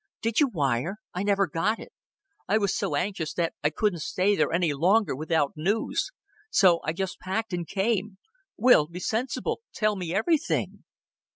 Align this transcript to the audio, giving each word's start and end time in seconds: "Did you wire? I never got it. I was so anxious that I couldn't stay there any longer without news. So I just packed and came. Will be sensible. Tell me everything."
"Did 0.23 0.39
you 0.39 0.47
wire? 0.47 0.95
I 1.13 1.21
never 1.21 1.45
got 1.45 1.77
it. 1.77 1.91
I 2.47 2.57
was 2.57 2.75
so 2.75 2.95
anxious 2.95 3.35
that 3.35 3.53
I 3.63 3.69
couldn't 3.69 3.99
stay 4.01 4.35
there 4.35 4.51
any 4.51 4.73
longer 4.73 5.15
without 5.15 5.51
news. 5.55 6.09
So 6.49 6.79
I 6.83 6.91
just 6.91 7.19
packed 7.19 7.53
and 7.53 7.67
came. 7.67 8.17
Will 8.57 8.87
be 8.87 8.99
sensible. 8.99 9.59
Tell 9.75 9.95
me 9.95 10.11
everything." 10.11 10.85